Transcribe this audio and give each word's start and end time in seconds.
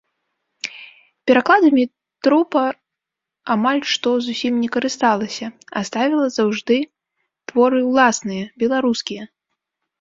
Перакладамі 1.31 1.83
трупа 2.27 2.63
амаль 3.57 3.83
што 3.97 4.09
зусім 4.29 4.53
не 4.63 4.69
карысталася, 4.77 5.45
а 5.77 5.87
ставіла 5.93 6.25
заўжды 6.39 6.77
творы 7.47 7.79
ўласныя, 7.93 8.53
беларускія. 8.67 9.23